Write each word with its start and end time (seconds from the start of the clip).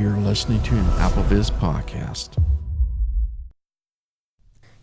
You're 0.00 0.16
listening 0.16 0.62
to 0.62 0.74
an 0.74 0.84
AppleVis 0.96 1.50
podcast. 1.50 2.42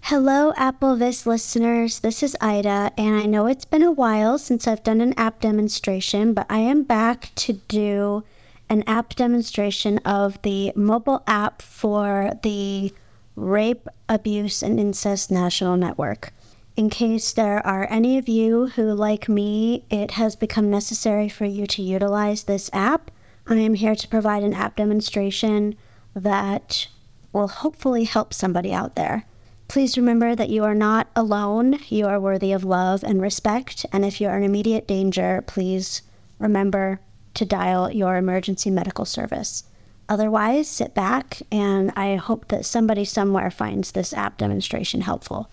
Hello, 0.02 0.54
AppleVis 0.56 1.26
listeners. 1.26 2.02
This 2.02 2.22
is 2.22 2.38
Ida, 2.40 2.92
and 3.00 3.16
I 3.16 3.26
know 3.26 3.48
it's 3.48 3.66
been 3.66 3.82
a 3.82 3.92
while 3.92 4.38
since 4.38 4.68
I've 4.68 4.84
done 4.84 5.02
an 5.02 5.16
app 5.18 5.42
demonstration, 5.42 6.36
but 6.36 6.46
I 6.52 6.60
am 6.60 6.84
back 6.84 7.32
to 7.34 7.54
do 7.68 8.26
an 8.70 8.84
app 8.86 9.16
demonstration 9.16 9.98
of 10.06 10.40
the 10.44 10.72
mobile 10.76 11.24
app 11.26 11.64
for 11.64 12.34
the 12.44 12.94
Rape, 13.36 13.88
Abuse, 14.08 14.62
and 14.62 14.80
Incest 14.80 15.32
National 15.32 15.78
Network. 15.78 16.32
In 16.76 16.92
case 16.92 17.34
there 17.34 17.66
are 17.66 17.88
any 17.90 18.20
of 18.20 18.30
you 18.30 18.68
who, 18.68 18.94
like 18.94 19.28
me, 19.28 19.84
it 19.90 20.12
has 20.12 20.36
become 20.36 20.70
necessary 20.70 21.28
for 21.28 21.46
you 21.46 21.66
to 21.66 21.82
utilize 21.82 22.44
this 22.44 22.70
app, 22.72 23.10
I 23.50 23.56
am 23.56 23.76
here 23.76 23.96
to 23.96 24.08
provide 24.10 24.44
an 24.44 24.54
app 24.54 24.76
demonstration 24.76 25.76
that 26.14 26.88
will 27.32 27.48
hopefully 27.48 28.04
help 28.04 28.34
somebody 28.34 28.74
out 28.74 28.96
there. 28.96 29.26
Please 29.70 29.98
remember 29.98 30.36
that 30.36 30.50
you 30.50 30.66
are 30.66 30.76
not 30.76 31.08
alone. 31.16 31.80
You 31.88 32.08
are 32.08 32.20
worthy 32.20 32.52
of 32.52 32.66
love 32.66 33.04
and 33.04 33.22
respect. 33.22 33.86
And 33.94 34.04
if 34.04 34.20
you 34.20 34.28
are 34.28 34.38
in 34.38 34.44
immediate 34.44 34.88
danger, 34.88 35.44
please 35.48 36.02
remember 36.40 37.00
to 37.36 37.46
dial 37.46 37.92
your 37.92 38.18
emergency 38.18 38.70
medical 38.70 39.06
service. 39.06 39.64
Otherwise, 40.10 40.68
sit 40.68 40.94
back 40.94 41.42
and 41.52 41.92
I 41.96 42.16
hope 42.16 42.48
that 42.50 42.66
somebody 42.66 43.06
somewhere 43.06 43.52
finds 43.52 43.92
this 43.92 44.14
app 44.14 44.38
demonstration 44.38 45.02
helpful. 45.02 45.50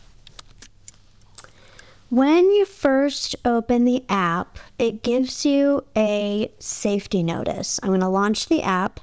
When 2.15 2.53
you 2.53 2.65
first 2.65 3.35
open 3.45 3.85
the 3.85 4.05
app, 4.09 4.61
it 4.79 5.03
gives 5.03 5.45
you 5.45 5.83
a 5.97 6.53
safety 6.61 7.25
notice. 7.25 7.81
I'm 7.83 7.89
going 7.89 7.99
to 8.03 8.09
launch 8.09 8.47
the 8.47 8.63
app. 8.63 9.01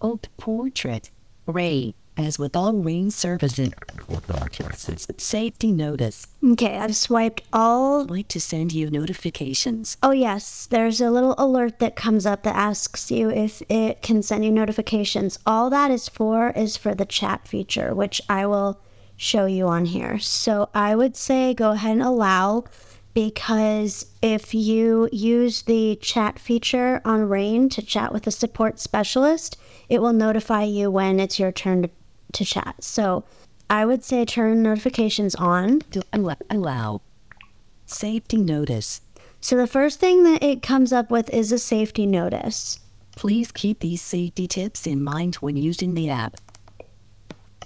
Old 0.00 0.28
portrait. 0.36 1.10
Ray, 1.46 1.96
as 2.16 2.38
with 2.38 2.54
all 2.54 2.72
RAINN 2.72 3.10
services. 3.10 3.72
Safety 5.18 5.72
notice. 5.72 6.28
Okay, 6.52 6.78
I've 6.78 6.94
swiped 6.94 7.42
all. 7.52 8.02
I'd 8.02 8.10
like 8.10 8.28
to 8.28 8.40
send 8.40 8.72
you 8.72 8.88
notifications. 8.92 9.96
Oh, 10.00 10.12
yes, 10.12 10.66
there's 10.66 11.00
a 11.00 11.10
little 11.10 11.34
alert 11.36 11.80
that 11.80 11.96
comes 11.96 12.26
up 12.26 12.44
that 12.44 12.54
asks 12.54 13.10
you 13.10 13.28
if 13.28 13.60
it 13.68 14.02
can 14.02 14.22
send 14.22 14.44
you 14.44 14.52
notifications. 14.52 15.40
All 15.44 15.68
that 15.70 15.90
is 15.90 16.08
for 16.08 16.50
is 16.50 16.76
for 16.76 16.94
the 16.94 17.06
chat 17.06 17.48
feature, 17.48 17.92
which 17.92 18.22
I 18.28 18.46
will 18.46 18.78
show 19.20 19.44
you 19.44 19.68
on 19.68 19.84
here. 19.84 20.18
So 20.18 20.70
I 20.74 20.96
would 20.96 21.14
say 21.14 21.52
go 21.52 21.72
ahead 21.72 21.92
and 21.92 22.02
allow 22.02 22.64
because 23.12 24.06
if 24.22 24.54
you 24.54 25.10
use 25.12 25.62
the 25.62 25.96
chat 25.96 26.38
feature 26.38 27.02
on 27.04 27.28
RAINN 27.28 27.68
to 27.70 27.82
chat 27.82 28.14
with 28.14 28.26
a 28.26 28.30
support 28.30 28.80
specialist, 28.80 29.58
it 29.90 30.00
will 30.00 30.14
notify 30.14 30.62
you 30.62 30.90
when 30.90 31.20
it's 31.20 31.38
your 31.38 31.52
turn 31.52 31.82
to, 31.82 31.90
to 32.32 32.44
chat. 32.46 32.82
So 32.82 33.24
I 33.68 33.84
would 33.84 34.02
say 34.02 34.24
turn 34.24 34.62
notifications 34.62 35.34
on. 35.34 35.82
Allow, 36.14 36.36
allow. 36.48 37.02
Safety 37.84 38.38
notice. 38.38 39.02
So 39.42 39.54
the 39.56 39.66
first 39.66 40.00
thing 40.00 40.22
that 40.24 40.42
it 40.42 40.62
comes 40.62 40.94
up 40.94 41.10
with 41.10 41.28
is 41.28 41.52
a 41.52 41.58
safety 41.58 42.06
notice. 42.06 42.80
Please 43.16 43.52
keep 43.52 43.80
these 43.80 44.00
safety 44.00 44.46
tips 44.46 44.86
in 44.86 45.04
mind 45.04 45.34
when 45.36 45.58
using 45.58 45.92
the 45.92 46.08
app. 46.08 46.38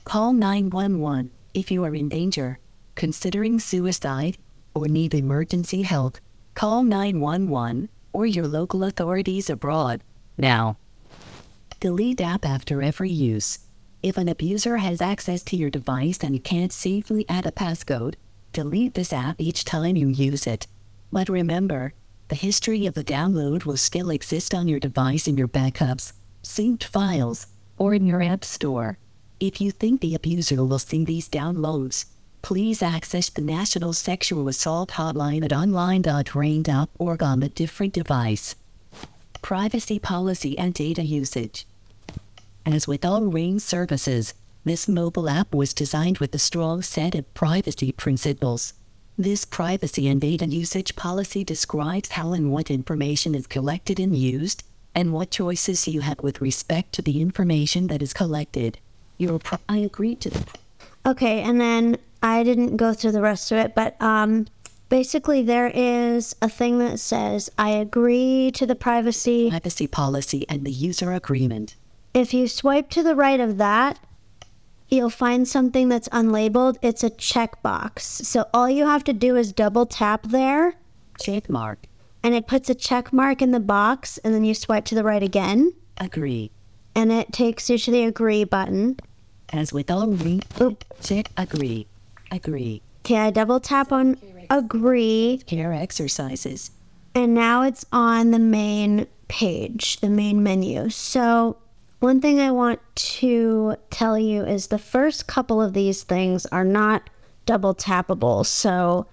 Call 0.04 0.32
911 0.32 1.30
if 1.54 1.70
you 1.70 1.84
are 1.84 1.94
in 1.94 2.08
danger, 2.08 2.58
considering 2.96 3.58
suicide, 3.58 4.36
or 4.74 4.88
need 4.88 5.14
emergency 5.14 5.82
help. 5.82 6.18
Call 6.54 6.82
911 6.82 7.88
or 8.12 8.26
your 8.26 8.46
local 8.46 8.84
authorities 8.84 9.48
abroad. 9.48 10.02
Now, 10.36 10.76
delete 11.80 12.20
app 12.20 12.44
after 12.44 12.82
every 12.82 13.10
use. 13.10 13.60
If 14.02 14.16
an 14.18 14.28
abuser 14.28 14.76
has 14.78 15.00
access 15.00 15.42
to 15.44 15.56
your 15.56 15.70
device 15.70 16.18
and 16.22 16.34
you 16.34 16.40
can't 16.40 16.72
safely 16.72 17.24
add 17.28 17.46
a 17.46 17.50
passcode, 17.50 18.16
delete 18.52 18.94
this 18.94 19.12
app 19.12 19.36
each 19.38 19.64
time 19.64 19.96
you 19.96 20.08
use 20.08 20.46
it. 20.46 20.66
But 21.10 21.28
remember, 21.28 21.94
the 22.28 22.34
history 22.34 22.86
of 22.86 22.94
the 22.94 23.04
download 23.04 23.64
will 23.64 23.76
still 23.76 24.10
exist 24.10 24.54
on 24.54 24.68
your 24.68 24.80
device 24.80 25.28
in 25.28 25.36
your 25.36 25.48
backups, 25.48 26.12
synced 26.42 26.84
files, 26.84 27.46
or 27.78 27.94
in 27.94 28.06
your 28.06 28.22
app 28.22 28.44
store. 28.44 28.98
If 29.46 29.60
you 29.60 29.72
think 29.72 30.00
the 30.00 30.14
abuser 30.14 30.64
will 30.64 30.78
see 30.78 31.04
these 31.04 31.28
downloads, 31.28 32.06
please 32.40 32.82
access 32.82 33.28
the 33.28 33.42
National 33.42 33.92
Sexual 33.92 34.48
Assault 34.48 34.92
Hotline 34.92 35.44
at 35.44 35.52
online.rainn.org 35.52 37.22
on 37.22 37.42
a 37.42 37.50
different 37.50 37.92
device. 37.92 38.54
Privacy 39.42 39.98
policy 39.98 40.56
and 40.56 40.72
data 40.72 41.02
usage. 41.02 41.66
As 42.64 42.88
with 42.88 43.04
all 43.04 43.26
RAINN 43.26 43.60
services, 43.60 44.32
this 44.64 44.88
mobile 44.88 45.28
app 45.28 45.54
was 45.54 45.74
designed 45.74 46.20
with 46.20 46.34
a 46.34 46.38
strong 46.38 46.80
set 46.80 47.14
of 47.14 47.34
privacy 47.34 47.92
principles. 47.92 48.72
This 49.18 49.44
privacy 49.44 50.08
and 50.08 50.22
data 50.22 50.46
usage 50.46 50.96
policy 50.96 51.44
describes 51.44 52.12
how 52.12 52.32
and 52.32 52.50
what 52.50 52.70
information 52.70 53.34
is 53.34 53.46
collected 53.46 54.00
and 54.00 54.16
used, 54.16 54.64
and 54.94 55.12
what 55.12 55.30
choices 55.30 55.86
you 55.86 56.00
have 56.00 56.20
with 56.20 56.40
respect 56.40 56.94
to 56.94 57.02
the 57.02 57.20
information 57.20 57.88
that 57.88 58.00
is 58.00 58.14
collected. 58.14 58.78
Your 59.18 59.38
pro- 59.38 59.58
I 59.68 59.78
agree 59.78 60.14
to 60.16 60.30
the. 60.30 60.44
Okay, 61.06 61.40
and 61.42 61.60
then 61.60 61.96
I 62.22 62.42
didn't 62.42 62.76
go 62.76 62.92
through 62.94 63.12
the 63.12 63.20
rest 63.20 63.52
of 63.52 63.58
it, 63.58 63.74
but 63.74 64.00
um, 64.00 64.46
basically 64.88 65.42
there 65.42 65.70
is 65.74 66.34
a 66.40 66.48
thing 66.48 66.78
that 66.78 66.98
says 66.98 67.50
I 67.58 67.70
agree 67.70 68.50
to 68.54 68.66
the 68.66 68.74
privacy. 68.74 69.50
privacy 69.50 69.86
policy 69.86 70.46
and 70.48 70.64
the 70.64 70.70
user 70.72 71.12
agreement. 71.12 71.76
If 72.14 72.32
you 72.32 72.48
swipe 72.48 72.90
to 72.90 73.02
the 73.02 73.14
right 73.14 73.40
of 73.40 73.58
that, 73.58 73.98
you'll 74.88 75.10
find 75.10 75.46
something 75.48 75.88
that's 75.88 76.08
unlabeled. 76.08 76.76
It's 76.80 77.02
a 77.04 77.10
checkbox. 77.10 78.00
So 78.00 78.46
all 78.54 78.70
you 78.70 78.86
have 78.86 79.04
to 79.04 79.12
do 79.12 79.36
is 79.36 79.52
double 79.52 79.84
tap 79.86 80.22
there, 80.28 80.74
Check 81.20 81.50
mark. 81.50 81.86
and 82.22 82.34
it 82.34 82.46
puts 82.46 82.70
a 82.70 82.74
check 82.74 83.12
mark 83.12 83.42
in 83.42 83.50
the 83.50 83.60
box, 83.60 84.18
and 84.18 84.32
then 84.34 84.44
you 84.44 84.54
swipe 84.54 84.84
to 84.86 84.94
the 84.94 85.04
right 85.04 85.22
again, 85.22 85.72
Agree. 85.98 86.50
And 86.94 87.10
it 87.12 87.32
takes 87.32 87.68
you 87.68 87.78
to 87.78 87.90
the 87.90 88.04
agree 88.04 88.44
button. 88.44 88.98
As 89.52 89.72
with 89.72 89.90
all 89.90 90.06
RAINN. 90.08 90.42
Oop. 90.60 90.84
Check 91.02 91.30
agree. 91.36 91.86
Agree. 92.30 92.82
Okay, 93.04 93.18
I 93.18 93.30
double 93.30 93.60
tap 93.60 93.92
on 93.92 94.16
agree, 94.50 95.40
Care 95.46 95.72
exercises. 95.72 96.70
and 97.14 97.34
now 97.34 97.62
it's 97.62 97.84
on 97.92 98.30
the 98.30 98.38
main 98.38 99.06
page, 99.28 99.98
the 100.00 100.08
main 100.08 100.42
menu. 100.42 100.88
So, 100.90 101.56
one 102.00 102.20
thing 102.20 102.40
I 102.40 102.50
want 102.50 102.80
to 102.94 103.76
tell 103.90 104.18
you 104.18 104.44
is 104.44 104.66
the 104.68 104.78
first 104.78 105.26
couple 105.26 105.60
of 105.60 105.72
these 105.74 106.02
things 106.02 106.46
are 106.46 106.64
not 106.64 107.08
double 107.46 107.74
tappable. 107.74 108.44
So, 108.46 109.06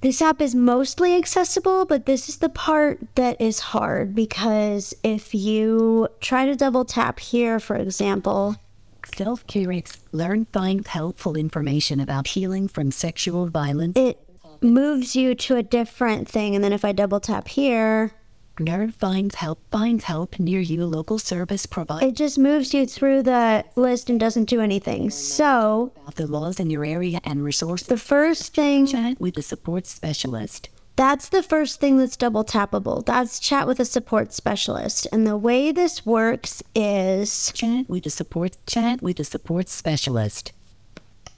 this 0.00 0.20
app 0.20 0.40
is 0.40 0.54
mostly 0.54 1.16
accessible, 1.16 1.86
but 1.86 2.06
this 2.06 2.28
is 2.28 2.38
the 2.38 2.48
part 2.48 3.00
that 3.14 3.40
is 3.40 3.58
hard 3.58 4.14
because 4.14 4.94
if 5.02 5.34
you 5.34 6.08
try 6.20 6.46
to 6.46 6.54
double 6.54 6.84
tap 6.84 7.20
here, 7.20 7.58
for 7.58 7.76
example, 7.76 8.56
Self 9.14 9.44
ex- 9.54 9.98
Learn 10.12 10.46
find 10.46 10.86
helpful 10.86 11.36
information 11.36 12.00
about 12.00 12.28
healing 12.28 12.68
from 12.68 12.90
sexual 12.90 13.46
violence. 13.46 13.96
it 13.96 14.18
moves 14.62 15.14
you 15.14 15.34
to 15.34 15.56
a 15.56 15.62
different 15.62 16.28
thing. 16.28 16.54
And 16.54 16.64
then 16.64 16.72
if 16.72 16.84
I 16.84 16.92
double 16.92 17.20
tap 17.20 17.48
here, 17.48 18.12
Learn 18.58 18.92
finds 18.92 19.34
help. 19.36 19.58
finds 19.72 20.04
help 20.04 20.38
near 20.38 20.60
you. 20.60 20.86
Local 20.86 21.18
service 21.18 21.66
provider. 21.66 22.06
it 22.06 22.14
just 22.14 22.38
moves 22.38 22.72
you 22.72 22.86
through 22.86 23.22
the 23.24 23.64
list 23.74 24.08
and 24.08 24.20
doesn't 24.20 24.44
do 24.44 24.60
anything. 24.60 25.10
So, 25.10 25.92
About 25.96 26.14
the 26.14 26.26
laws 26.28 26.60
in 26.60 26.70
your 26.70 26.84
area 26.84 27.20
and 27.24 27.42
resource. 27.42 27.82
the 27.82 27.96
first 27.96 28.54
thing 28.54 28.86
Chat 28.86 29.20
with 29.20 29.36
a 29.38 29.42
support 29.42 29.86
specialist. 29.86 30.68
that's 30.94 31.28
the 31.30 31.42
first 31.42 31.80
thing 31.80 31.96
that's 31.98 32.16
double 32.16 32.44
tappable. 32.44 33.04
That's 33.04 33.40
chat 33.40 33.66
with 33.66 33.80
a 33.80 33.84
support 33.84 34.32
specialist. 34.32 35.08
And 35.12 35.26
the 35.26 35.36
way 35.36 35.72
this 35.72 36.06
works 36.06 36.62
is 36.76 37.50
Chat 37.52 37.88
with 37.88 38.06
a 38.06 38.10
support. 38.10 38.56
Chat 38.68 39.02
with 39.02 39.18
a 39.18 39.24
support 39.24 39.68
specialist. 39.68 40.52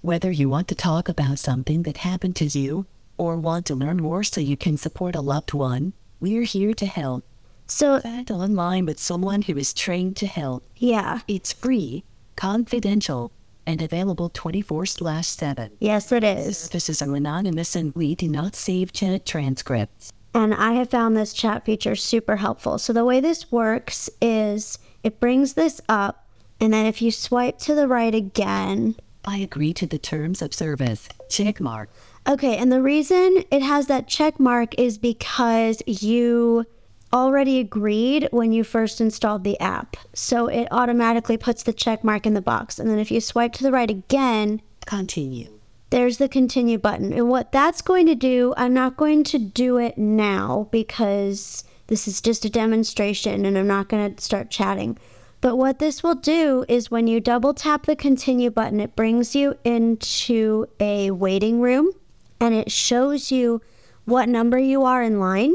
Whether 0.03 0.31
you 0.31 0.51
want 0.51 0.69
to 0.69 0.75
talk 0.75 1.09
about 1.09 1.39
something 1.39 1.83
that 1.85 1.99
happened 1.99 2.37
to 2.37 2.45
you 2.45 2.85
or 3.17 3.37
want 3.39 3.65
to 3.67 3.75
learn 3.75 3.97
more 4.03 4.23
so 4.23 4.41
you 4.43 4.57
can 4.59 4.77
support 4.77 5.17
a 5.17 5.23
loved 5.23 5.55
one, 5.55 5.95
we're 6.21 6.43
here 6.45 6.75
to 6.75 6.87
help. 6.87 7.25
so, 7.67 8.01
Chat 8.01 8.31
online 8.31 8.87
with 8.87 8.99
someone 8.99 9.43
who 9.43 9.57
is 9.57 9.73
trained 9.75 10.17
to 10.17 10.27
help. 10.27 10.65
yeah. 10.77 11.21
It's 11.29 11.53
free, 11.53 12.05
confidential, 12.37 13.33
and 13.67 13.83
available 13.83 14.29
24 14.29 14.87
7. 14.87 15.71
Yes, 15.81 16.13
it 16.13 16.25
is. 16.25 16.69
This 16.71 16.89
is 16.89 17.03
anonymous 17.03 17.75
and 17.75 17.95
we 17.95 18.15
do 18.15 18.29
not 18.29 18.55
save 18.55 18.93
chat 18.93 19.27
transcripts. 19.27 20.13
And 20.35 20.55
I 20.55 20.73
have 20.75 20.91
found 20.91 21.17
this 21.17 21.33
chat 21.33 21.65
feature 21.65 21.97
super 21.97 22.37
helpful. 22.37 22.79
So, 22.79 22.93
the 22.93 23.05
way 23.05 23.21
this 23.21 23.51
works 23.51 24.09
is 24.21 24.79
it 25.03 25.19
brings 25.21 25.55
this 25.55 25.81
up, 25.89 26.27
and 26.61 26.73
then 26.73 26.87
if 26.87 27.01
you 27.03 27.11
swipe 27.11 27.59
to 27.61 27.75
the 27.75 27.89
right 27.89 28.15
again, 28.15 28.97
I 29.25 29.39
agree 29.39 29.73
to 29.75 29.87
the 29.87 29.99
terms 29.99 30.41
of 30.43 30.55
service. 30.55 31.09
Check 31.29 31.61
mark. 31.61 31.91
Okay, 32.29 32.57
and 32.57 32.73
the 32.73 32.83
reason 32.83 33.45
it 33.53 33.63
has 33.63 33.87
that 33.87 34.09
check 34.09 34.41
mark 34.41 34.77
is 34.79 34.99
because 34.99 35.81
you 35.87 36.67
already 37.13 37.61
agreed 37.61 38.29
when 38.33 38.51
you 38.51 38.65
first 38.65 39.01
installed 39.01 39.45
the 39.45 39.59
app. 39.61 39.97
So 40.13 40.49
it 40.49 40.67
automatically 40.73 41.37
puts 41.37 41.63
the 41.63 41.73
check 41.73 42.03
mark 42.03 42.27
in 42.27 42.35
the 42.35 42.43
box. 42.43 42.81
And 42.81 42.91
then 42.91 42.99
if 42.99 43.13
you 43.13 43.21
swipe 43.21 43.53
to 43.55 43.63
the 43.63 43.71
right 43.71 43.91
again, 43.91 44.61
Continue. 44.87 45.59
there's 45.91 46.19
the 46.19 46.29
continue 46.29 46.79
button. 46.79 47.13
And 47.13 47.29
what 47.29 47.53
that's 47.53 47.81
going 47.81 48.07
to 48.07 48.17
do, 48.17 48.55
I'm 48.57 48.75
not 48.75 48.97
going 48.97 49.23
to 49.25 49.39
do 49.39 49.79
it 49.79 49.97
now 49.97 50.69
because 50.73 51.63
this 51.87 52.09
is 52.09 52.21
just 52.21 52.45
a 52.45 52.51
demonstration 52.51 53.47
and 53.47 53.57
I'm 53.57 53.69
not 53.69 53.89
going 53.89 54.15
to 54.15 54.23
start 54.23 54.51
chatting. 54.51 54.99
But 55.41 55.57
what 55.57 55.79
this 55.79 56.03
will 56.03 56.17
do 56.17 56.65
is 56.69 56.91
when 56.91 57.07
you 57.07 57.21
double 57.21 57.55
tap 57.55 57.87
the 57.87 57.95
continue 57.95 58.51
button, 58.51 58.81
it 58.81 58.97
brings 58.97 59.37
you 59.37 59.57
into 59.65 60.67
a 60.81 61.13
waiting 61.13 61.61
room 61.61 61.93
and 62.41 62.55
it 62.55 62.71
shows 62.71 63.31
you 63.31 63.61
what 64.05 64.29
number 64.29 64.59
you 64.59 64.85
are 64.85 65.03
in 65.03 65.19
line. 65.19 65.55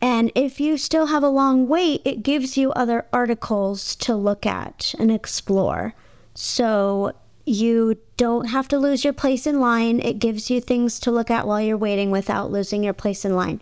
And 0.00 0.32
if 0.34 0.60
you 0.60 0.76
still 0.76 1.06
have 1.06 1.22
a 1.22 1.28
long 1.28 1.68
wait, 1.68 2.02
it 2.04 2.24
gives 2.24 2.56
you 2.56 2.72
other 2.72 3.06
articles 3.12 3.94
to 3.96 4.16
look 4.16 4.44
at 4.44 4.94
and 4.98 5.12
explore. 5.12 5.94
So 6.34 7.12
you 7.46 7.98
don't 8.16 8.46
have 8.46 8.68
to 8.68 8.78
lose 8.78 9.04
your 9.04 9.12
place 9.12 9.46
in 9.46 9.60
line. 9.60 10.00
It 10.00 10.18
gives 10.18 10.50
you 10.50 10.60
things 10.60 10.98
to 11.00 11.10
look 11.10 11.30
at 11.30 11.46
while 11.46 11.60
you're 11.60 11.76
waiting 11.76 12.10
without 12.10 12.50
losing 12.50 12.82
your 12.82 12.92
place 12.92 13.24
in 13.24 13.36
line. 13.36 13.60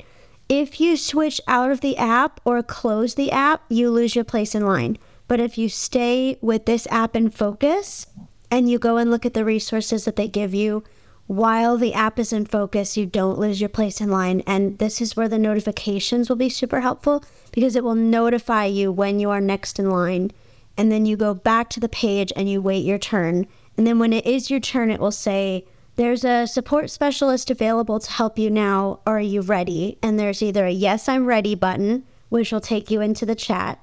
If 0.48 0.80
you 0.80 0.96
switch 0.96 1.40
out 1.46 1.70
of 1.70 1.80
the 1.80 1.96
app 1.96 2.40
or 2.44 2.62
close 2.62 3.14
the 3.14 3.30
app, 3.30 3.62
you 3.68 3.90
lose 3.90 4.16
your 4.16 4.24
place 4.24 4.54
in 4.54 4.66
line. 4.66 4.98
But 5.28 5.40
if 5.40 5.56
you 5.56 5.68
stay 5.68 6.38
with 6.40 6.66
this 6.66 6.88
app 6.90 7.14
in 7.14 7.30
focus 7.30 8.06
and 8.50 8.68
you 8.68 8.78
go 8.78 8.96
and 8.96 9.10
look 9.10 9.24
at 9.24 9.34
the 9.34 9.44
resources 9.44 10.04
that 10.06 10.16
they 10.16 10.26
give 10.26 10.54
you 10.54 10.82
while 11.30 11.76
the 11.76 11.94
app 11.94 12.18
is 12.18 12.32
in 12.32 12.44
focus, 12.44 12.96
you 12.96 13.06
don't 13.06 13.38
lose 13.38 13.60
your 13.60 13.68
place 13.68 14.00
in 14.00 14.10
line. 14.10 14.40
And 14.48 14.76
this 14.80 15.00
is 15.00 15.14
where 15.14 15.28
the 15.28 15.38
notifications 15.38 16.28
will 16.28 16.34
be 16.34 16.48
super 16.48 16.80
helpful 16.80 17.22
because 17.52 17.76
it 17.76 17.84
will 17.84 17.94
notify 17.94 18.64
you 18.64 18.90
when 18.90 19.20
you 19.20 19.30
are 19.30 19.40
next 19.40 19.78
in 19.78 19.88
line. 19.88 20.32
And 20.76 20.90
then 20.90 21.06
you 21.06 21.16
go 21.16 21.32
back 21.32 21.70
to 21.70 21.78
the 21.78 21.88
page 21.88 22.32
and 22.34 22.50
you 22.50 22.60
wait 22.60 22.84
your 22.84 22.98
turn. 22.98 23.46
And 23.76 23.86
then 23.86 24.00
when 24.00 24.12
it 24.12 24.26
is 24.26 24.50
your 24.50 24.58
turn, 24.58 24.90
it 24.90 24.98
will 24.98 25.12
say, 25.12 25.64
there's 25.94 26.24
a 26.24 26.48
support 26.48 26.90
specialist 26.90 27.48
available 27.48 28.00
to 28.00 28.10
help 28.10 28.36
you 28.36 28.50
now. 28.50 28.98
Are 29.06 29.20
you 29.20 29.40
ready? 29.40 29.98
And 30.02 30.18
there's 30.18 30.42
either 30.42 30.66
a 30.66 30.72
yes, 30.72 31.08
I'm 31.08 31.26
ready 31.26 31.54
button, 31.54 32.02
which 32.28 32.50
will 32.50 32.60
take 32.60 32.90
you 32.90 33.00
into 33.00 33.24
the 33.24 33.36
chat, 33.36 33.78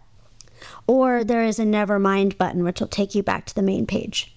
or 0.85 1.23
there 1.23 1.45
is 1.45 1.59
a 1.59 1.65
never 1.65 1.97
mind 1.97 2.37
button, 2.37 2.65
which 2.65 2.81
will 2.81 2.89
take 2.89 3.15
you 3.15 3.23
back 3.23 3.45
to 3.45 3.55
the 3.55 3.61
main 3.61 3.87
page. 3.87 4.36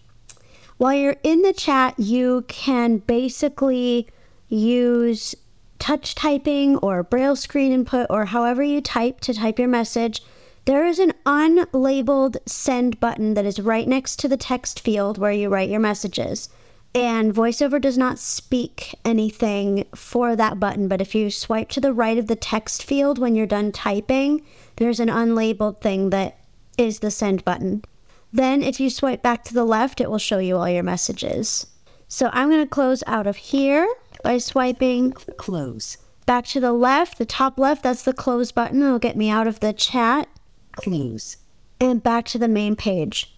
While 0.80 0.94
you're 0.94 1.16
in 1.22 1.42
the 1.42 1.52
chat, 1.52 1.92
you 1.98 2.46
can 2.48 3.00
basically 3.00 4.08
use 4.48 5.34
touch 5.78 6.14
typing 6.14 6.78
or 6.78 7.02
braille 7.02 7.36
screen 7.36 7.70
input 7.70 8.06
or 8.08 8.24
however 8.24 8.62
you 8.62 8.80
type 8.80 9.20
to 9.20 9.34
type 9.34 9.58
your 9.58 9.68
message. 9.68 10.22
There 10.64 10.86
is 10.86 10.98
an 10.98 11.12
unlabeled 11.26 12.38
send 12.46 12.98
button 12.98 13.34
that 13.34 13.44
is 13.44 13.60
right 13.60 13.86
next 13.86 14.18
to 14.20 14.28
the 14.28 14.38
text 14.38 14.80
field 14.80 15.18
where 15.18 15.30
you 15.30 15.50
write 15.50 15.68
your 15.68 15.80
messages. 15.80 16.48
And 16.94 17.34
VoiceOver 17.34 17.78
does 17.78 17.98
not 17.98 18.18
speak 18.18 18.94
anything 19.04 19.84
for 19.94 20.34
that 20.34 20.58
button, 20.58 20.88
but 20.88 21.02
if 21.02 21.14
you 21.14 21.30
swipe 21.30 21.68
to 21.72 21.82
the 21.82 21.92
right 21.92 22.16
of 22.16 22.26
the 22.26 22.36
text 22.36 22.84
field 22.84 23.18
when 23.18 23.34
you're 23.34 23.44
done 23.44 23.70
typing, 23.70 24.46
there's 24.76 24.98
an 24.98 25.10
unlabeled 25.10 25.82
thing 25.82 26.08
that 26.08 26.38
is 26.78 27.00
the 27.00 27.10
send 27.10 27.44
button. 27.44 27.82
Then, 28.32 28.62
if 28.62 28.78
you 28.80 28.90
swipe 28.90 29.22
back 29.22 29.44
to 29.44 29.54
the 29.54 29.64
left, 29.64 30.00
it 30.00 30.10
will 30.10 30.18
show 30.18 30.38
you 30.38 30.56
all 30.56 30.68
your 30.68 30.82
messages. 30.82 31.66
So, 32.08 32.30
I'm 32.32 32.48
going 32.48 32.62
to 32.62 32.68
close 32.68 33.02
out 33.06 33.26
of 33.26 33.36
here 33.36 33.92
by 34.22 34.38
swiping 34.38 35.12
Close. 35.12 35.96
back 36.26 36.44
to 36.46 36.60
the 36.60 36.72
left, 36.72 37.18
the 37.18 37.24
top 37.24 37.58
left, 37.58 37.82
that's 37.82 38.02
the 38.02 38.12
close 38.12 38.52
button. 38.52 38.82
It'll 38.82 38.98
get 38.98 39.16
me 39.16 39.30
out 39.30 39.46
of 39.46 39.60
the 39.60 39.72
chat 39.72 40.28
Close. 40.72 41.38
and 41.80 42.02
back 42.02 42.26
to 42.26 42.38
the 42.38 42.48
main 42.48 42.76
page. 42.76 43.34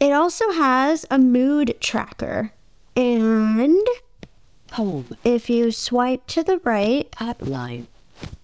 It 0.00 0.12
also 0.12 0.52
has 0.52 1.04
a 1.10 1.18
mood 1.18 1.74
tracker. 1.80 2.52
And 2.96 3.86
Home. 4.72 5.16
if 5.24 5.50
you 5.50 5.70
swipe 5.72 6.26
to 6.28 6.42
the 6.42 6.58
right, 6.58 7.10
Hotline. 7.12 7.86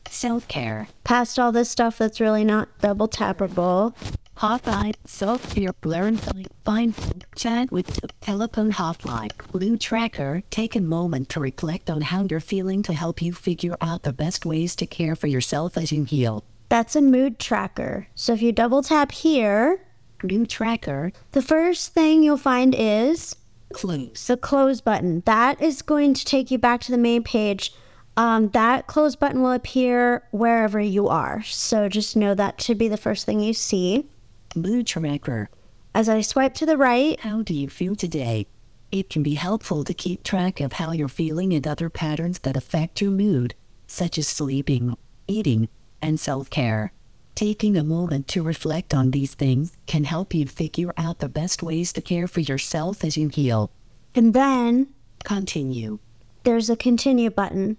Self 0.09 0.47
care. 0.49 0.89
past 1.05 1.39
all 1.39 1.51
this 1.53 1.71
stuff 1.71 1.99
that's 1.99 2.21
really 2.21 2.45
not 2.45 2.69
double 2.81 3.09
tappable, 3.09 3.95
Hotline. 4.37 4.95
Self 5.07 5.55
care. 5.55 5.71
Learn. 5.85 6.17
Find. 6.65 6.95
Chat 7.37 7.71
with 7.71 7.87
the 7.87 8.09
telephone 8.21 8.73
hotline. 8.73 9.31
Mood 9.53 9.81
tracker. 9.81 10.43
Take 10.51 10.75
a 10.77 10.81
moment 10.81 11.29
to 11.31 11.41
reflect 11.41 11.89
on 11.89 12.03
how 12.03 12.27
you're 12.29 12.41
feeling 12.41 12.83
to 12.85 12.93
help 12.93 13.23
you 13.23 13.33
figure 13.33 13.77
out 13.81 14.03
the 14.03 14.13
best 14.13 14.45
ways 14.45 14.75
to 14.77 14.87
care 14.87 15.15
for 15.17 15.27
yourself 15.29 15.77
as 15.79 15.93
you 15.93 16.05
heal. 16.05 16.45
that's 16.69 16.97
a 16.97 17.01
mood 17.01 17.39
tracker. 17.39 18.09
So 18.15 18.33
if 18.33 18.43
you 18.43 18.51
double 18.53 18.83
tap 18.83 19.13
here, 19.13 19.81
Mood 20.23 20.49
tracker. 20.49 21.13
the 21.33 21.43
first 21.43 21.93
thing 21.93 22.23
you'll 22.23 22.37
find 22.39 22.75
is 22.77 23.37
Close. 23.73 24.27
the 24.27 24.37
close 24.37 24.81
button. 24.81 25.23
That 25.27 25.61
is 25.61 25.83
going 25.83 26.15
to 26.15 26.25
take 26.25 26.51
you 26.51 26.59
back 26.59 26.81
to 26.83 26.91
the 26.93 26.99
main 26.99 27.23
page. 27.23 27.73
Um, 28.17 28.49
that 28.51 28.87
close 28.87 29.17
button 29.17 29.43
will 29.43 29.53
appear 29.53 30.23
wherever 30.31 30.81
you 30.81 31.09
are. 31.09 31.43
So 31.45 31.89
just 31.89 32.17
know 32.17 32.35
that 32.35 32.61
should 32.61 32.79
be 32.79 32.89
the 32.89 32.97
first 32.97 33.27
thing 33.27 33.41
you 33.41 33.53
see. 33.53 34.09
Mood 34.55 34.87
tracker. 34.87 35.51
As 35.95 36.09
I 36.09 36.21
swipe 36.21 36.55
to 36.55 36.67
the 36.67 36.77
right, 36.77 37.19
How 37.21 37.43
do 37.43 37.55
you 37.55 37.69
feel 37.69 37.95
today? 37.97 38.47
It 38.93 39.11
can 39.11 39.23
be 39.23 39.35
helpful 39.35 39.83
to 39.85 39.95
keep 39.95 40.23
track 40.23 40.61
of 40.61 40.75
how 40.75 40.93
you're 40.93 41.09
feeling 41.09 41.53
and 41.53 41.67
other 41.67 41.91
patterns 41.91 42.39
that 42.41 42.57
affect 42.57 43.01
your 43.01 43.11
mood, 43.11 43.55
such 43.87 44.19
as 44.19 44.29
sleeping, 44.29 44.97
eating, 45.27 45.69
and 46.01 46.19
self 46.21 46.49
care. 46.51 46.93
Taking 47.35 47.77
a 47.77 47.83
moment 47.83 48.29
to 48.29 48.43
reflect 48.45 48.95
on 48.95 49.11
these 49.11 49.35
things 49.35 49.77
can 49.87 50.05
help 50.05 50.33
you 50.33 50.47
figure 50.47 50.95
out 50.97 51.19
the 51.19 51.29
best 51.29 51.63
ways 51.63 51.93
to 51.95 52.01
care 52.01 52.29
for 52.29 52.41
yourself 52.41 53.03
as 53.05 53.17
you 53.17 53.29
heal. 53.29 53.71
and 54.15 54.33
then 54.35 54.89
Continue. 55.25 55.99
there's 56.45 56.71
a 56.71 56.77
continue 56.77 57.31
button. 57.31 57.77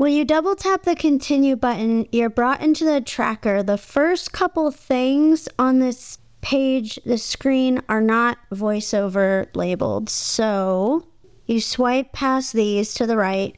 When 0.00 0.14
you 0.14 0.24
double 0.24 0.56
tap 0.56 0.84
the 0.84 0.96
continue 0.96 1.56
button, 1.56 2.08
you're 2.10 2.30
brought 2.30 2.62
into 2.62 2.86
the 2.86 3.02
tracker. 3.02 3.62
The 3.62 3.76
first 3.76 4.32
couple 4.32 4.70
things 4.70 5.46
on 5.58 5.78
this 5.78 6.16
page, 6.40 6.98
the 7.04 7.18
screen, 7.18 7.82
are 7.86 8.00
not 8.00 8.38
voiceover 8.50 9.54
labeled. 9.54 10.08
So 10.08 11.06
you 11.44 11.60
swipe 11.60 12.14
past 12.14 12.54
these 12.54 12.94
to 12.94 13.06
the 13.06 13.18
right. 13.18 13.54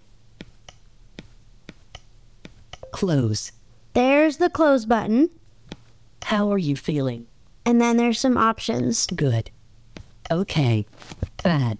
Close. 2.90 3.52
There's 3.92 4.38
the 4.38 4.50
close 4.50 4.84
button. 4.84 5.30
How 6.24 6.50
are 6.50 6.58
you 6.58 6.74
feeling? 6.74 7.28
And 7.64 7.80
then 7.80 7.98
there's 7.98 8.18
some 8.18 8.36
options. 8.36 9.06
Good. 9.06 9.52
Okay. 10.28 10.86
Bad. 11.44 11.78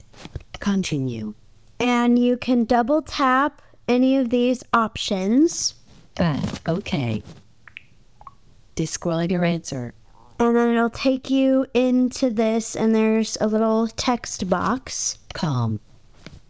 Continue. 0.61 1.35
And 1.81 2.17
you 2.17 2.37
can 2.37 2.65
double 2.65 3.03
tap 3.03 3.61
any 3.93 4.17
of 4.17 4.31
these 4.31 4.65
options. 4.73 5.75
Bad. 6.17 6.61
Okay. 6.67 7.23
Describe 8.75 9.31
your 9.31 9.45
answer. 9.45 9.95
And 10.41 10.57
then 10.57 10.75
it'll 10.75 10.91
take 10.91 11.31
you 11.31 11.67
into 11.75 12.31
this, 12.31 12.75
and 12.75 12.95
there's 12.95 13.39
a 13.41 13.47
little 13.47 13.87
text 13.87 14.49
box. 14.51 15.19
Calm. 15.35 15.79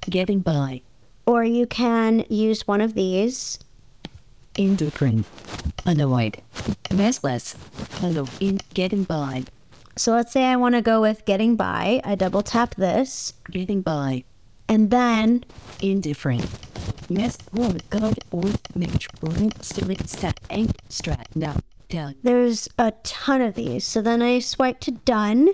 Getting 0.08 0.40
by. 0.40 0.82
Or 1.26 1.44
you 1.44 1.66
can 1.66 2.24
use 2.30 2.66
one 2.66 2.80
of 2.80 2.94
these. 2.94 3.58
Indifferent. 4.56 5.26
Annoyed. 5.84 6.40
Restless. 6.90 7.56
Hello. 8.00 8.26
In 8.40 8.60
getting 8.74 9.04
by. 9.04 9.44
So 9.96 10.12
let's 10.12 10.32
say 10.32 10.44
I 10.44 10.56
want 10.56 10.74
to 10.74 10.82
go 10.82 11.00
with 11.00 11.24
getting 11.26 11.56
by. 11.56 12.00
I 12.04 12.14
double 12.14 12.42
tap 12.42 12.74
this, 12.76 13.34
Getting 13.50 13.82
by. 13.82 14.24
And 14.72 14.90
then 14.90 15.44
Indifferent. 15.82 16.48
Yes. 17.10 17.36
Or 17.54 17.74
go 17.90 18.14
or 18.30 18.44
make 18.74 19.06
or 19.22 19.32
select 19.60 20.08
step 20.08 20.40
and 20.48 20.74
strat. 20.88 21.26
Now. 21.34 21.56
Down. 21.90 22.14
there's 22.22 22.70
a 22.78 22.92
ton 23.02 23.42
of 23.42 23.54
these. 23.54 23.84
So 23.84 24.00
then 24.00 24.22
I 24.22 24.38
swipe 24.38 24.80
to 24.80 24.92
done, 24.92 25.50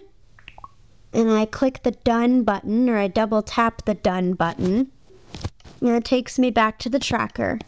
and 1.12 1.32
I 1.32 1.46
click 1.46 1.82
the 1.82 1.90
done 1.90 2.44
button, 2.44 2.88
or 2.88 2.96
I 2.96 3.08
double 3.08 3.42
tap 3.42 3.84
the 3.87 3.94
done 3.94 4.34
button, 4.34 4.92
and 5.80 5.90
it 5.90 6.04
takes 6.04 6.38
me 6.38 6.50
back 6.50 6.78
to 6.78 6.88
the 6.88 7.00
tracker. 7.00 7.58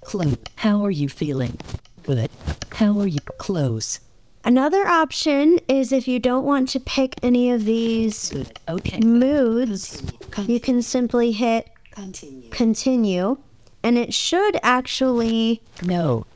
Close. 0.00 0.38
How 0.56 0.82
are 0.82 0.90
you 0.90 1.10
feeling? 1.10 1.58
Good. 2.04 2.30
How 2.72 2.98
are 3.00 3.06
you? 3.06 3.20
Close. 3.36 4.00
Another 4.46 4.86
option 4.86 5.58
is 5.68 5.90
if 5.90 6.06
you 6.06 6.20
don't 6.20 6.44
want 6.44 6.68
to 6.70 6.78
pick 6.80 7.16
any 7.20 7.50
of 7.50 7.64
these 7.64 8.32
Okay. 8.68 9.00
moods, 9.00 10.02
you 10.46 10.60
can 10.60 10.82
simply 10.82 11.32
hit 11.32 11.68
Continue. 11.90 12.48
continue, 12.50 13.38
and 13.82 13.98
it 13.98 14.14
should 14.14 14.56
actually 14.62 15.62
No. 15.84 16.26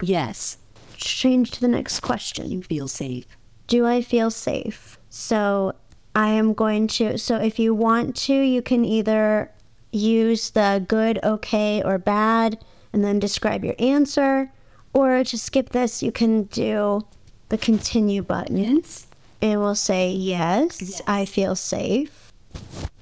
Yes. 0.00 0.58
change 0.96 1.50
to 1.52 1.60
the 1.60 1.66
next 1.68 2.00
question. 2.00 2.50
You 2.52 2.62
feel 2.62 2.86
safe. 2.86 3.26
Do 3.66 3.84
I 3.84 4.00
feel 4.00 4.30
safe? 4.30 4.96
So 5.10 5.72
I 6.14 6.28
am 6.30 6.54
going 6.54 6.86
to, 6.98 7.18
so 7.18 7.36
if 7.36 7.58
you 7.58 7.74
want 7.74 8.14
to, 8.26 8.32
you 8.34 8.62
can 8.62 8.84
either 8.84 9.50
use 9.90 10.50
the 10.50 10.84
good, 10.86 11.18
okay, 11.24 11.82
or 11.84 11.98
bad. 11.98 12.64
and 12.92 13.04
then 13.04 13.18
describe 13.18 13.64
your 13.64 13.74
answer. 13.78 14.50
Or 14.92 15.22
to 15.24 15.38
skip 15.38 15.70
this, 15.70 16.02
you 16.02 16.10
can 16.12 16.44
do 16.44 17.06
the 17.48 17.58
continue 17.58 18.22
button. 18.22 18.56
Yes. 18.56 19.06
And 19.40 19.60
we'll 19.60 19.74
say, 19.74 20.10
yes, 20.10 21.00
I 21.06 21.24
feel 21.24 21.54
safe. 21.54 22.32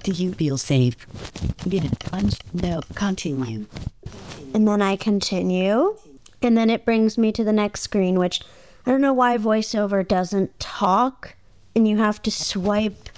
Do 0.03 0.13
you 0.13 0.33
feel 0.33 0.59
safe? 0.59 0.97
Get 1.69 1.85
it. 1.85 1.99
Con- 2.01 2.31
no. 2.53 2.81
Continue. 2.95 3.67
And 4.55 4.69
then 4.69 4.83
I 4.83 4.97
continue. 4.97 5.97
And 6.43 6.57
then 6.57 6.71
it 6.71 6.85
brings 6.85 7.17
me 7.17 7.33
to 7.33 7.43
the 7.43 7.53
next 7.53 7.81
screen, 7.81 8.19
which 8.19 8.41
I 8.85 8.91
don't 8.91 9.01
know 9.01 9.15
why 9.15 9.39
VoiceOver 9.39 10.07
doesn't 10.07 10.59
talk. 10.61 11.35
And 11.75 11.89
you 11.89 11.97
have 11.97 12.23
to 12.23 12.31
swipe 12.31 13.09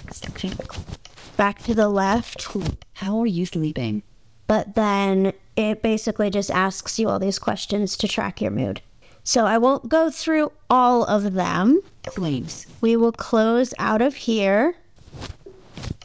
back 1.37 1.61
to 1.63 1.75
the 1.75 1.89
left. 1.89 2.47
How 2.93 3.19
are 3.19 3.27
you 3.27 3.45
sleeping? 3.45 4.03
But 4.49 4.73
then 4.73 5.33
it 5.55 5.83
basically 5.83 6.31
just 6.31 6.49
asks 6.49 6.97
you 6.97 7.07
all 7.07 7.19
these 7.19 7.37
questions 7.37 7.95
to 7.97 8.07
track 8.07 8.41
your 8.41 8.49
mood. 8.49 8.81
So 9.23 9.45
I 9.45 9.59
won't 9.59 9.89
go 9.89 10.09
through 10.09 10.51
all 10.71 11.03
of 11.03 11.33
them. 11.33 11.81
Please. 12.01 12.65
We 12.81 12.95
will 12.95 13.11
close 13.11 13.75
out 13.77 14.01
of 14.01 14.15
here. 14.15 14.73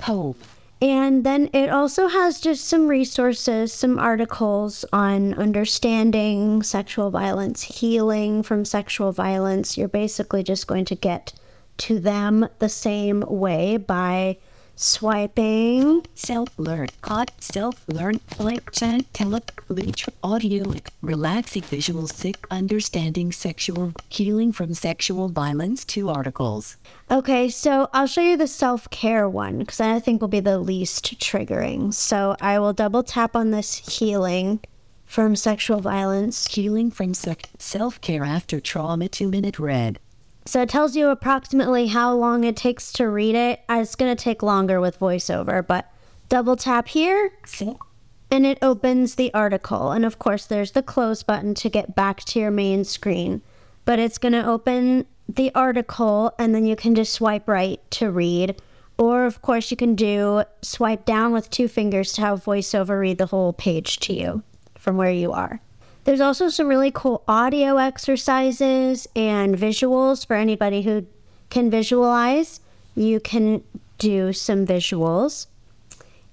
Hope. 0.02 0.36
And 0.82 1.24
then 1.24 1.48
it 1.54 1.70
also 1.70 2.08
has 2.08 2.38
just 2.38 2.68
some 2.68 2.86
resources, 2.86 3.72
some 3.72 3.98
articles 3.98 4.84
on 4.92 5.32
understanding 5.32 6.62
sexual 6.62 7.10
violence, 7.10 7.62
healing 7.62 8.42
from 8.42 8.66
sexual 8.66 9.10
violence. 9.10 9.78
You're 9.78 9.88
basically 9.88 10.42
just 10.42 10.66
going 10.66 10.84
to 10.84 10.94
get 10.94 11.32
to 11.78 11.98
them 11.98 12.46
the 12.58 12.68
same 12.68 13.24
way 13.26 13.78
by 13.78 14.36
swiping. 14.76 16.04
Self-learn. 16.14 16.88
Caught. 17.02 17.30
Self-learn. 17.40 18.20
Like 18.38 18.70
chat. 18.72 19.12
Teleculture. 19.12 20.10
Audio. 20.22 20.74
Relaxing 21.02 21.62
visual. 21.62 22.06
Sick. 22.06 22.46
Understanding 22.50 23.32
sexual. 23.32 23.92
Healing 24.08 24.52
from 24.52 24.74
sexual 24.74 25.28
violence. 25.28 25.84
Two 25.84 26.08
articles. 26.08 26.76
Okay, 27.10 27.48
so 27.48 27.88
I'll 27.92 28.06
show 28.06 28.22
you 28.22 28.36
the 28.36 28.46
self 28.46 28.88
care 28.90 29.28
one 29.28 29.58
because 29.58 29.80
I 29.80 30.00
think 30.00 30.20
will 30.20 30.28
be 30.28 30.40
the 30.40 30.58
least 30.58 31.18
triggering. 31.18 31.92
So 31.92 32.36
I 32.40 32.58
will 32.58 32.72
double 32.72 33.02
tap 33.02 33.36
on 33.36 33.50
this 33.50 33.98
healing 33.98 34.60
from 35.04 35.36
sexual 35.36 35.80
violence. 35.80 36.46
Healing 36.46 36.90
from 36.90 37.14
sec- 37.14 37.50
self-care 37.58 38.24
after 38.24 38.60
trauma. 38.60 39.08
Two-minute 39.08 39.58
read. 39.58 39.98
So 40.46 40.62
it 40.62 40.68
tells 40.68 40.94
you 40.94 41.08
approximately 41.08 41.86
how 41.86 42.14
long 42.14 42.44
it 42.44 42.56
takes 42.56 42.92
to 42.94 43.08
read 43.08 43.34
it. 43.34 43.60
Uh, 43.68 43.78
It's 43.80 43.94
going 43.94 44.14
to 44.14 44.22
take 44.22 44.42
longer 44.42 44.80
with 44.80 44.98
voiceover, 44.98 45.66
but 45.66 45.90
double 46.28 46.56
tap 46.56 46.88
here 46.88 47.32
and 48.30 48.44
it 48.44 48.58
opens 48.62 49.14
the 49.14 49.32
article. 49.32 49.92
And 49.92 50.04
of 50.04 50.18
course, 50.18 50.46
there's 50.46 50.72
the 50.72 50.82
close 50.82 51.22
button 51.22 51.54
to 51.54 51.68
get 51.70 51.94
back 51.94 52.24
to 52.24 52.40
your 52.40 52.50
main 52.50 52.84
screen. 52.84 53.42
But 53.84 53.98
it's 53.98 54.18
going 54.18 54.32
to 54.32 54.44
open 54.44 55.06
the 55.28 55.54
article 55.54 56.34
and 56.38 56.54
then 56.54 56.66
you 56.66 56.76
can 56.76 56.94
just 56.94 57.12
swipe 57.12 57.48
right 57.48 57.80
to 57.92 58.10
read. 58.10 58.60
Or, 58.98 59.24
of 59.24 59.42
course, 59.42 59.70
you 59.70 59.76
can 59.76 59.94
do 59.94 60.44
swipe 60.62 61.04
down 61.04 61.32
with 61.32 61.50
two 61.50 61.68
fingers 61.68 62.12
to 62.14 62.20
have 62.20 62.44
voiceover 62.44 63.00
read 63.00 63.18
the 63.18 63.26
whole 63.26 63.52
page 63.52 63.98
to 64.00 64.14
you 64.14 64.42
from 64.78 64.96
where 64.96 65.10
you 65.10 65.32
are. 65.32 65.60
There's 66.04 66.20
also 66.20 66.48
some 66.48 66.68
really 66.68 66.90
cool 66.90 67.24
audio 67.26 67.78
exercises 67.78 69.08
and 69.16 69.56
visuals 69.56 70.26
for 70.26 70.36
anybody 70.36 70.82
who 70.82 71.06
can 71.50 71.70
visualize. 71.70 72.60
You 72.94 73.20
can 73.20 73.64
do 73.98 74.32
some 74.32 74.66
visuals. 74.66 75.46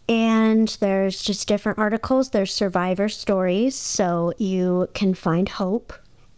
And 0.09 0.67
there's 0.81 1.21
just 1.23 1.47
different 1.47 1.79
articles. 1.79 2.31
There's 2.31 2.53
survivor 2.53 3.07
stories, 3.07 3.75
so 3.75 4.33
you 4.37 4.89
can 4.93 5.13
find 5.13 5.47
hope. 5.47 5.93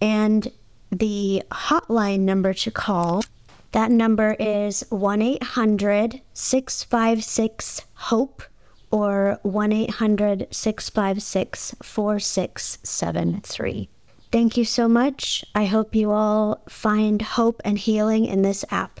And 0.00 0.52
the 0.90 1.42
hotline 1.50 2.20
number 2.20 2.54
to 2.54 2.70
call 2.70 3.22
that 3.72 3.90
number 3.90 4.36
is 4.38 4.84
1 4.90 5.22
800 5.22 6.20
656 6.34 7.82
HOPE 7.94 8.42
or 8.90 9.38
1 9.42 9.72
800 9.72 10.46
656 10.50 11.74
4673. 11.82 13.88
Thank 14.30 14.58
you 14.58 14.64
so 14.64 14.88
much. 14.88 15.44
I 15.54 15.64
hope 15.64 15.94
you 15.94 16.10
all 16.10 16.62
find 16.68 17.22
hope 17.22 17.62
and 17.64 17.78
healing 17.78 18.26
in 18.26 18.42
this 18.42 18.64
app. 18.70 19.00